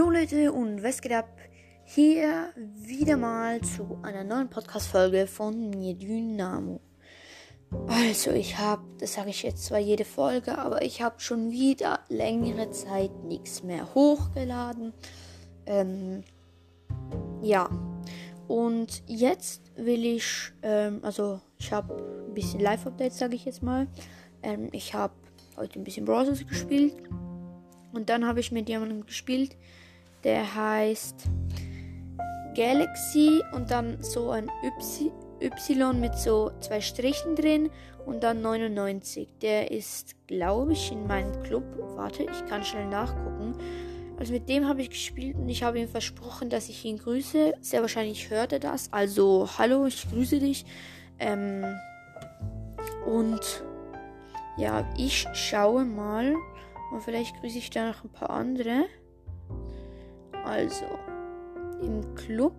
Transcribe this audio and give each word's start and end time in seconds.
Jo 0.00 0.08
Leute 0.08 0.50
und 0.50 0.82
was 0.82 1.02
geht 1.02 1.12
ab? 1.12 1.28
Hier 1.84 2.54
wieder 2.56 3.18
mal 3.18 3.60
zu 3.60 3.98
einer 4.02 4.24
neuen 4.24 4.48
Podcast-Folge 4.48 5.26
von 5.26 5.68
mir, 5.68 5.92
Dynamo. 5.92 6.80
Also 7.86 8.30
ich 8.30 8.56
habe, 8.56 8.82
das 8.98 9.12
sage 9.12 9.28
ich 9.28 9.42
jetzt 9.42 9.66
zwar 9.66 9.78
jede 9.78 10.06
Folge, 10.06 10.56
aber 10.56 10.80
ich 10.80 11.02
habe 11.02 11.20
schon 11.20 11.50
wieder 11.50 12.00
längere 12.08 12.70
Zeit 12.70 13.10
nichts 13.24 13.62
mehr 13.62 13.94
hochgeladen. 13.94 14.94
Ähm, 15.66 16.24
ja, 17.42 17.68
und 18.48 19.02
jetzt 19.06 19.70
will 19.76 20.06
ich, 20.06 20.50
ähm, 20.62 21.00
also 21.02 21.42
ich 21.58 21.70
habe 21.72 22.24
ein 22.26 22.32
bisschen 22.32 22.60
Live-Updates, 22.60 23.18
sage 23.18 23.34
ich 23.34 23.44
jetzt 23.44 23.62
mal. 23.62 23.86
Ähm, 24.42 24.70
ich 24.72 24.94
habe 24.94 25.12
heute 25.58 25.78
ein 25.78 25.84
bisschen 25.84 26.06
Browsers 26.06 26.46
gespielt 26.46 26.94
und 27.92 28.08
dann 28.08 28.26
habe 28.26 28.40
ich 28.40 28.50
mit 28.50 28.66
jemandem 28.66 29.04
gespielt, 29.04 29.58
der 30.24 30.54
heißt 30.54 31.24
Galaxy 32.54 33.42
und 33.52 33.70
dann 33.70 34.02
so 34.02 34.30
ein 34.30 34.50
y, 34.62 35.10
y 35.40 36.00
mit 36.00 36.16
so 36.16 36.50
zwei 36.60 36.80
Strichen 36.80 37.36
drin 37.36 37.70
und 38.06 38.22
dann 38.22 38.42
99. 38.42 39.28
Der 39.40 39.70
ist, 39.70 40.14
glaube 40.26 40.72
ich, 40.72 40.92
in 40.92 41.06
meinem 41.06 41.42
Club. 41.42 41.64
Warte, 41.96 42.24
ich 42.24 42.46
kann 42.46 42.64
schnell 42.64 42.86
nachgucken. 42.86 43.54
Also 44.18 44.32
mit 44.32 44.48
dem 44.48 44.68
habe 44.68 44.82
ich 44.82 44.90
gespielt 44.90 45.36
und 45.36 45.48
ich 45.48 45.62
habe 45.62 45.78
ihm 45.80 45.88
versprochen, 45.88 46.50
dass 46.50 46.68
ich 46.68 46.84
ihn 46.84 46.98
grüße. 46.98 47.54
Sehr 47.60 47.80
wahrscheinlich 47.80 48.28
hört 48.28 48.52
er 48.52 48.58
das. 48.58 48.92
Also, 48.92 49.48
hallo, 49.56 49.86
ich 49.86 50.10
grüße 50.10 50.40
dich. 50.40 50.66
Ähm, 51.18 51.64
und 53.06 53.64
ja, 54.58 54.86
ich 54.98 55.26
schaue 55.32 55.84
mal. 55.84 56.34
Und 56.92 57.02
vielleicht 57.02 57.40
grüße 57.40 57.58
ich 57.58 57.70
da 57.70 57.88
noch 57.88 58.04
ein 58.04 58.10
paar 58.10 58.30
andere. 58.30 58.84
Also, 60.44 60.86
im 61.82 62.14
Club. 62.14 62.54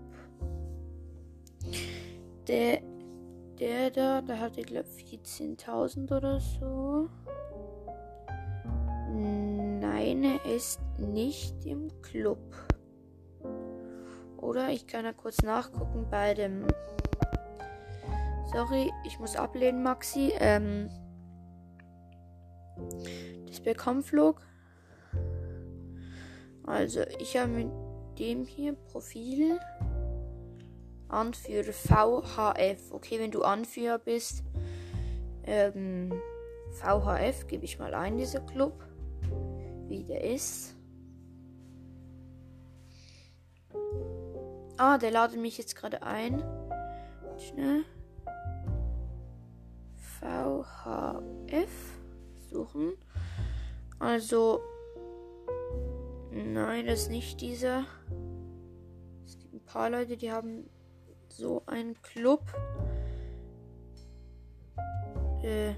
Der, 2.48 2.82
der 3.60 3.92
da, 3.92 4.22
da 4.22 4.38
hatte, 4.38 4.62
glaube 4.62 4.88
ich, 4.98 5.20
14.000 5.20 6.16
oder 6.16 6.40
so. 6.40 7.10
Nein, 9.10 10.24
er 10.24 10.56
ist 10.56 10.80
nicht 10.98 11.66
im 11.66 11.90
Club. 12.02 12.40
Oder 14.38 14.70
ich 14.70 14.88
kann 14.88 15.06
ja 15.06 15.14
kurz 15.14 15.42
nachgucken 15.44 16.08
bei 16.10 16.34
dem. 16.34 16.66
Sorry, 18.52 18.92
ich 19.06 19.20
muss 19.20 19.36
ablehnen, 19.36 19.84
Maxi. 19.84 20.34
Ähm, 20.40 20.90
das 23.48 23.62
Bekommflug. 23.62 24.42
Also, 26.72 27.02
ich 27.20 27.36
habe 27.36 27.52
mit 27.52 27.68
dem 28.18 28.46
hier 28.46 28.72
Profil. 28.72 29.60
Anführer 31.10 31.74
VHF. 31.74 32.94
Okay, 32.94 33.20
wenn 33.20 33.30
du 33.30 33.42
Anführer 33.42 34.00
bist, 34.00 34.46
ähm, 35.44 36.14
VHF 36.72 37.48
gebe 37.48 37.66
ich 37.66 37.78
mal 37.78 37.94
ein, 37.94 38.18
dieser 38.18 38.40
Club. 38.40 38.86
Wie 39.90 40.06
der 40.06 40.24
ist. 40.24 40.78
Ah, 44.78 44.98
der 44.98 45.12
ladet 45.12 45.42
mich 45.42 45.58
jetzt 45.58 45.76
gerade 45.76 46.02
ein. 46.04 46.42
Schnell. 47.38 47.84
VHF 50.22 51.70
suchen. 52.50 52.94
Also, 54.00 54.62
nein, 56.32 56.86
das 56.88 57.04
ist 57.04 57.10
nicht 57.10 57.42
dieser. 57.42 57.86
Es 59.26 59.38
gibt 59.38 59.54
ein 59.54 59.66
paar 59.66 59.90
Leute, 59.90 60.18
die 60.18 60.32
haben 60.32 60.70
so 61.30 61.64
einen 61.66 62.02
Club. 62.02 62.44
Äh. 65.44 65.74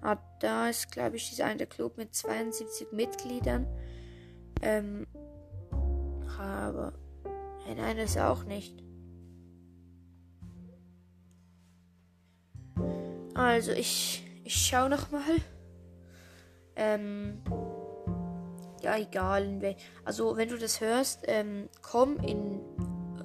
Ah, 0.00 0.16
da 0.40 0.68
ist, 0.68 0.92
glaube 0.92 1.16
ich, 1.16 1.28
dieser 1.28 1.46
eine 1.46 1.66
Club 1.66 1.96
mit 1.96 2.14
72 2.14 2.92
Mitgliedern. 2.92 3.66
Ähm. 4.62 5.06
Aber. 6.38 6.92
Nein, 7.76 7.96
das 7.98 8.16
auch 8.16 8.44
nicht. 8.44 8.82
Also, 13.34 13.72
ich, 13.72 14.24
ich 14.44 14.66
schau 14.66 14.88
noch 14.88 15.10
mal. 15.10 15.20
Ähm, 16.78 17.42
ja, 18.82 18.96
egal. 18.96 19.76
Also, 20.04 20.36
wenn 20.36 20.48
du 20.48 20.56
das 20.56 20.80
hörst, 20.80 21.24
ähm, 21.26 21.68
komm 21.82 22.16
in 22.18 22.60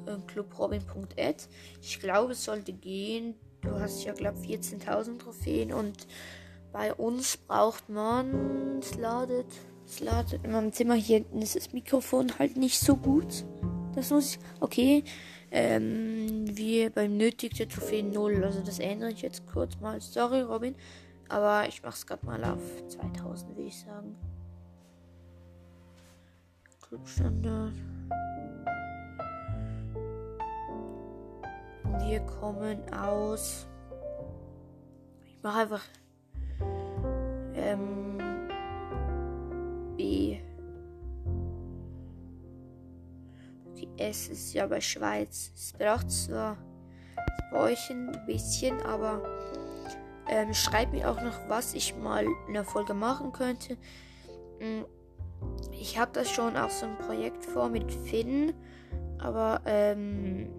äh, 0.08 0.18
clubrobin.at. 0.28 1.47
Ich 1.81 2.00
glaube, 2.00 2.34
es 2.34 2.44
sollte 2.44 2.74
gehen. 2.74 3.36
Du 3.62 3.80
hast 3.80 4.03
ja, 4.03 4.13
glaube 4.13 4.40
ich, 4.44 4.58
14.000 4.58 5.19
Trophäen 5.19 5.72
und 5.72 6.08
bei 6.74 6.94
uns 6.94 7.38
braucht 7.38 7.88
man. 7.88 8.80
Es 8.80 8.96
ladet. 8.96 9.46
Es 9.86 10.00
ladet 10.00 10.44
in 10.44 10.52
meinem 10.52 10.74
Zimmer 10.74 10.96
hier 10.96 11.18
hinten 11.18 11.42
ist 11.42 11.56
das 11.56 11.72
Mikrofon 11.72 12.40
halt 12.40 12.58
nicht 12.58 12.80
so 12.80 12.96
gut. 12.96 13.46
Das 13.96 14.09
muss 14.09 14.36
ich. 14.36 14.40
Okay. 14.59 15.03
Ähm, 15.52 16.46
wir 16.58 16.90
beim 16.90 17.16
nötigte 17.16 17.68
Trophäen 17.68 18.12
0. 18.12 18.44
Also 18.44 18.62
das 18.62 18.80
ändere 18.80 19.12
ich 19.12 19.22
jetzt 19.22 19.46
kurz 19.46 19.80
mal. 19.80 20.02
Sorry, 20.02 20.42
Robin. 20.42 20.75
Aber 21.30 21.68
ich 21.68 21.82
mache 21.82 21.94
es 21.94 22.06
gerade 22.06 22.26
mal 22.26 22.44
auf 22.44 22.88
2000, 22.88 23.58
will 23.58 23.68
ich 23.68 23.80
sagen. 23.80 24.16
Clubstandard. 26.82 27.74
Wir 32.00 32.20
kommen 32.22 32.82
aus. 32.94 33.68
Ich 35.26 35.42
mache 35.42 35.60
einfach 35.60 35.84
ähm, 37.56 38.18
B. 39.98 40.40
es 43.98 44.28
ist 44.28 44.54
ja 44.54 44.68
bei 44.68 44.82
Schweiz. 44.82 45.52
Es 45.56 45.74
braucht 45.74 46.12
zwar 46.12 46.58
bei 47.52 47.72
euch 47.72 47.90
ein 47.90 48.12
bisschen, 48.26 48.82
aber 48.82 49.22
ähm, 50.34 50.54
schreibt 50.56 50.94
mir 50.94 51.12
auch 51.12 51.22
noch, 51.22 51.48
was 51.48 51.76
ich 51.76 51.96
mal 51.96 52.26
in 52.48 52.54
der 52.54 52.64
Folge 52.64 52.96
machen 52.96 53.32
könnte. 53.32 53.78
Hm, 54.58 54.86
ich 55.72 56.00
habe 56.00 56.12
das 56.12 56.32
schon 56.32 56.58
auch 56.58 56.72
so 56.72 56.88
ein 56.88 56.98
Projekt 56.98 57.46
vor 57.46 57.70
mit 57.70 57.92
Finn, 57.92 58.54
aber 59.20 59.62
ähm, 59.66 60.50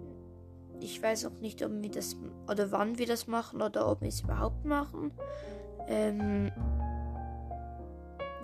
ich 0.79 1.03
weiß 1.03 1.27
auch 1.27 1.41
nicht, 1.41 1.65
ob 1.65 1.73
wir 1.83 1.91
das 1.91 2.17
oder 2.49 2.71
wann 2.71 2.99
wir 2.99 3.07
das 3.07 3.27
machen 3.27 3.63
oder 3.63 3.91
ob 3.91 4.01
wir 4.01 4.09
es 4.09 4.21
überhaupt 4.21 4.65
machen. 4.65 5.11
Ähm, 5.89 6.53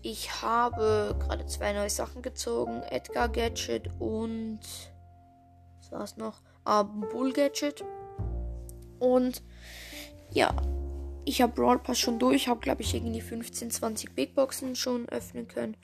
Ich 0.04 0.42
habe 0.42 1.16
gerade 1.20 1.46
zwei 1.48 1.74
neue 1.74 1.90
Sachen 1.90 2.22
gezogen. 2.22 2.84
Edgar 2.90 3.28
Gadget 3.28 3.90
und 4.00 4.60
was 5.80 5.92
war 5.92 6.04
es 6.04 6.16
noch? 6.16 6.42
Ah, 6.64 6.84
Bull 6.84 7.34
Gadget. 7.34 7.84
Und 9.00 9.44
ja, 10.32 10.56
ich 11.26 11.42
habe 11.42 11.54
Brawl 11.54 11.80
Pass 11.80 12.00
schon 12.00 12.20
durch, 12.20 12.48
habe 12.48 12.62
glaube 12.62 12.82
ich 12.82 12.96
irgendwie 12.96 13.20
15, 13.20 13.70
20 13.70 14.16
Big 14.16 14.34
Boxen 14.34 14.76
schon 14.76 15.10
öffnen 15.10 15.48
können. 15.48 15.76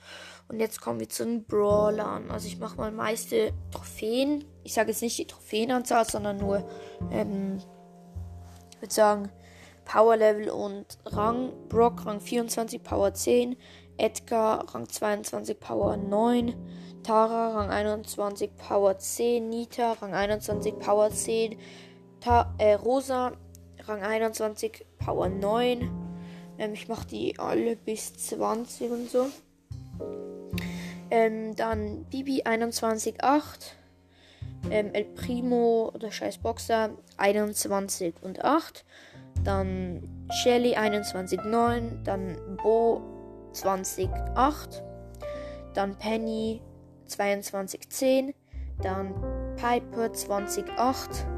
Und 0.48 0.60
jetzt 0.60 0.80
kommen 0.80 1.00
wir 1.00 1.10
zu 1.10 1.25
den 1.25 1.44
Brawlern. 1.44 2.31
Also 2.31 2.48
ich 2.48 2.60
mache 2.60 2.77
mal 2.77 2.92
meiste 2.92 3.51
Trophäen. 3.71 4.45
Ich 4.63 4.74
sage 4.74 4.92
jetzt 4.92 5.01
nicht 5.01 5.18
die 5.18 5.27
Trophäenanzahl, 5.27 6.06
sondern 6.06 6.38
nur, 6.38 6.68
ähm, 7.12 7.57
ich 8.71 8.81
würde 8.81 8.94
sagen, 8.94 9.30
Power 9.86 10.15
Level 10.15 10.50
und 10.50 10.98
Rang. 11.06 11.51
Brock 11.69 12.06
Rang 12.06 12.21
24, 12.21 12.81
Power 12.81 13.13
10. 13.13 13.57
Edgar 13.98 14.74
Rang 14.74 14.88
22, 14.88 15.60
Power 15.60 15.98
9. 15.98 16.56
Tara 17.04 17.50
Rang 17.50 17.69
21, 17.69 18.56
Power 18.56 18.98
10. 18.98 19.50
Nita 19.50 19.94
Rang 19.94 20.13
21, 20.13 20.80
Power 20.80 21.12
10. 21.12 21.57
Ta 22.23 22.53
äh, 22.57 22.75
Rosa 22.75 23.33
Rang 23.85 24.01
21, 24.01 24.85
Power 24.97 25.27
9. 25.27 25.91
Ähm, 26.57 26.73
ich 26.73 26.87
mache 26.87 27.05
die 27.05 27.37
alle 27.37 27.75
bis 27.75 28.13
20 28.13 28.91
und 28.91 29.09
so. 29.09 29.27
Ähm, 31.11 31.53
dann 31.57 32.05
Bibi 32.05 32.43
21,8. 32.43 33.73
Ähm, 34.71 34.91
El 34.93 35.03
Primo 35.03 35.91
oder 35.93 36.11
Scheiß 36.11 36.37
Boxer 36.37 36.91
21 37.17 38.15
und 38.21 38.41
8. 38.41 38.85
Dann 39.43 40.27
Shelly 40.31 40.77
21,9. 40.77 42.03
Dann 42.03 42.37
Bo 42.63 43.01
20,8. 43.53 44.81
Dann 45.73 45.97
Penny 45.97 46.61
22,10. 47.09 48.33
Dann 48.81 49.13
Piper 49.57 50.05
20,8. 50.05 51.32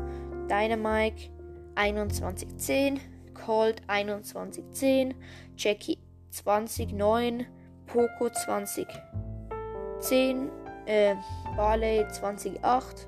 Dynamike 0.50 1.30
2110, 1.76 3.00
Colt 3.34 3.82
2110, 3.88 5.14
Jackie 5.58 5.98
2009, 6.32 7.46
Poco 7.88 8.30
2010, 8.30 10.50
äh, 10.86 11.16
Barley 11.56 12.06
2008 12.08 13.06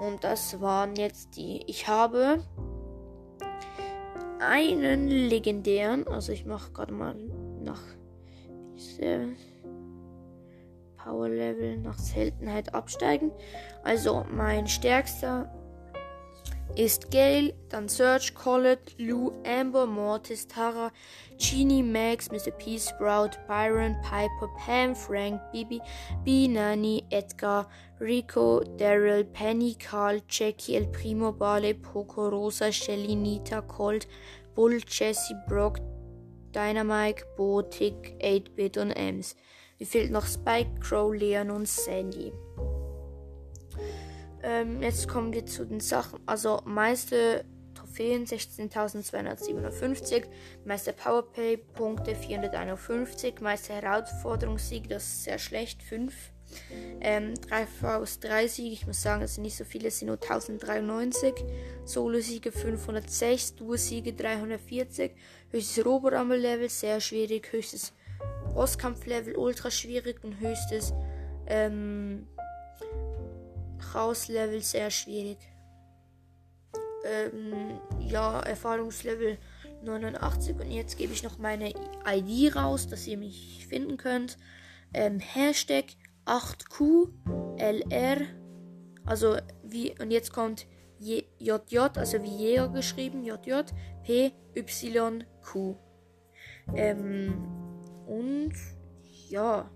und 0.00 0.24
das 0.24 0.60
waren 0.60 0.96
jetzt 0.96 1.36
die. 1.36 1.62
Ich 1.66 1.88
habe 1.88 2.42
einen 4.40 5.08
legendären, 5.08 6.08
also 6.08 6.32
ich 6.32 6.46
mache 6.46 6.72
gerade 6.72 6.92
mal 6.92 7.14
nach 7.62 7.82
diese 8.74 9.28
Power 10.96 11.28
Level 11.28 11.78
nach 11.78 11.98
Seltenheit 11.98 12.74
absteigen. 12.74 13.30
Also 13.82 14.24
mein 14.30 14.66
stärkster 14.66 15.52
ist 16.76 17.10
Gale, 17.10 17.54
dann 17.68 17.88
Serge, 17.88 18.32
Colette, 18.34 18.92
Lou, 18.98 19.32
Amber, 19.44 19.86
Mortis, 19.86 20.46
Tara, 20.46 20.92
Genie, 21.38 21.82
Max, 21.82 22.30
Mr. 22.30 22.50
P, 22.50 22.78
Sprout, 22.78 23.30
Byron, 23.48 23.96
Piper, 24.02 24.48
Pam, 24.58 24.94
Frank, 24.94 25.40
Bibi, 25.52 25.80
B, 26.24 26.48
Nani, 26.48 27.04
Edgar, 27.10 27.68
Rico, 28.00 28.60
Daryl, 28.78 29.24
Penny, 29.24 29.74
Carl, 29.74 30.20
Jackie, 30.28 30.76
El 30.76 30.86
Primo, 30.86 31.32
Barley, 31.32 31.74
Poco, 31.74 32.28
Rosa, 32.28 32.70
Shelly, 32.72 33.14
Nita, 33.14 33.62
Colt, 33.62 34.06
Bull, 34.54 34.80
Jesse, 34.86 35.34
Brock, 35.48 35.78
Dynamite, 36.52 37.24
Bo, 37.36 37.62
Tick, 37.62 38.16
8-Bit 38.20 38.78
und 38.78 38.90
Ems. 38.92 39.36
Mir 39.78 39.86
fehlt 39.86 40.10
noch 40.10 40.26
Spike, 40.26 40.80
Crow, 40.80 41.12
Leon 41.14 41.50
und 41.50 41.66
Sandy. 41.66 42.32
Ähm, 44.42 44.82
jetzt 44.82 45.08
kommen 45.08 45.32
wir 45.32 45.46
zu 45.46 45.64
den 45.64 45.80
Sachen. 45.80 46.20
Also 46.26 46.60
meiste 46.64 47.44
Trophäen 47.74 48.26
16.257, 48.26 50.24
meiste 50.64 50.92
Powerplay 50.92 51.56
Punkte 51.56 52.14
451, 52.14 53.40
meiste 53.40 53.74
Herausforderungssieg, 53.74 54.88
das 54.88 55.04
ist 55.04 55.24
sehr 55.24 55.38
schlecht, 55.38 55.82
5. 55.82 56.14
Ähm, 57.00 57.34
3 57.34 57.66
vs 57.66 58.20
3 58.20 58.48
Siege, 58.48 58.72
ich 58.72 58.86
muss 58.86 59.00
sagen, 59.00 59.20
das 59.20 59.34
sind 59.34 59.42
nicht 59.42 59.56
so 59.56 59.64
viele, 59.64 59.88
es 59.88 59.98
sind 59.98 60.08
nur 60.08 60.20
1093. 60.20 61.34
Solo-Siege 61.84 62.52
506, 62.52 63.56
Duo-Siege 63.56 64.12
340, 64.12 65.12
höchstes 65.50 65.84
Roborammel-Level, 65.84 66.68
sehr 66.68 67.00
schwierig, 67.00 67.52
höchstes 67.52 67.92
Bosskampf-Level, 68.54 69.36
ultra 69.36 69.70
schwierig. 69.70 70.22
Und 70.24 70.40
höchstes 70.40 70.92
ähm, 71.46 72.26
Rauslevel 73.94 74.62
sehr 74.62 74.90
schwierig. 74.90 75.38
Ähm, 77.04 77.80
ja, 78.00 78.40
Erfahrungslevel 78.40 79.38
89 79.82 80.60
und 80.60 80.70
jetzt 80.70 80.98
gebe 80.98 81.12
ich 81.12 81.22
noch 81.22 81.38
meine 81.38 81.72
ID 82.06 82.54
raus, 82.54 82.88
dass 82.88 83.06
ihr 83.06 83.16
mich 83.16 83.66
finden 83.68 83.96
könnt. 83.96 84.36
Ähm, 84.92 85.18
Hashtag 85.18 85.86
8QLR. 86.26 88.26
Also 89.06 89.36
wie 89.62 89.94
und 90.00 90.10
jetzt 90.10 90.32
kommt 90.32 90.66
JJ, 90.98 91.78
also 91.94 92.22
wie 92.22 92.36
Jäger 92.36 92.68
geschrieben, 92.68 93.24
JJ 93.24 93.62
PYQ. 94.04 95.76
Ähm, 96.74 97.34
und 98.06 98.52
ja. 99.28 99.70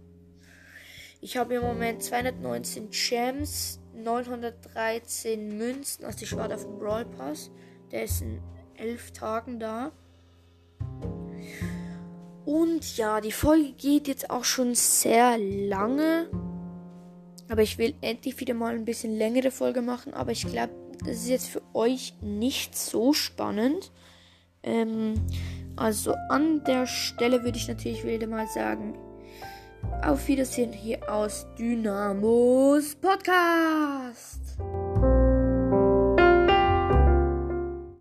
Ich 1.21 1.39
habe 1.39 1.55
im 1.55 1.63
Moment 1.63 2.03
219 2.03 2.91
Gems, 2.91 3.81
913 4.03 5.57
Münzen. 5.57 6.05
Also 6.05 6.23
ich 6.23 6.37
war 6.37 6.53
auf 6.53 6.65
dem 6.65 6.79
Brawl 6.79 7.05
Pass. 7.05 7.51
Der 7.91 8.05
ist 8.05 8.23
in 8.23 8.41
11 8.77 9.13
Tagen 9.13 9.61
da. 9.61 9.93
Und 12.45 12.97
ja, 12.97 13.21
die 13.21 13.33
Folge 13.33 13.73
geht 13.73 14.09
jetzt 14.09 14.31
auch 14.31 14.45
schon 14.45 14.75
sehr 14.75 15.39
lange. 15.39 16.29
Aber 17.49 17.63
ich 17.63 17.79
will 17.79 17.95
endlich 18.01 18.41
wieder 18.41 18.55
mal 18.55 18.75
ein 18.75 18.85
bisschen 18.85 19.17
längere 19.17 19.51
Folge 19.51 19.83
machen. 19.83 20.15
Aber 20.15 20.33
ich 20.33 20.47
glaube, 20.47 20.73
das 21.01 21.17
ist 21.17 21.29
jetzt 21.29 21.49
für 21.49 21.63
euch 21.75 22.15
nicht 22.21 22.77
so 22.77 23.13
spannend. 23.13 23.93
Ähm, 24.63 25.15
also 25.77 26.15
an 26.29 26.65
der 26.65 26.87
Stelle 26.87 27.43
würde 27.45 27.59
ich 27.59 27.69
natürlich 27.69 28.05
wieder 28.05 28.27
mal 28.27 28.47
sagen, 28.47 28.97
auf 30.03 30.27
Wiedersehen 30.29 30.73
hier 30.73 31.09
aus 31.11 31.47
Dynamos 31.59 32.95
Podcast. 32.97 34.44